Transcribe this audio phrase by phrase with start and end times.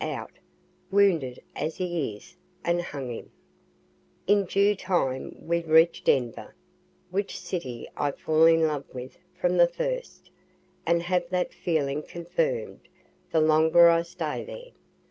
[0.03, 0.31] out,
[0.89, 3.31] wounded as he is, and hang him.
[4.25, 6.55] In due time we reach Denver,
[7.11, 10.31] which city I fall in love with from the first,
[10.87, 12.87] and have that feeling confirm'd,
[13.31, 14.71] the longer I stay there.